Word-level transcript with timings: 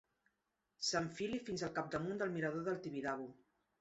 S'enfili 0.87 1.41
fins 1.49 1.65
al 1.67 1.71
capdamunt 1.75 2.23
del 2.23 2.33
mirador 2.39 2.67
del 2.71 2.81
Tibidabo. 2.87 3.29